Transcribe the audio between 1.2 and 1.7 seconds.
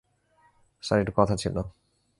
ছিল।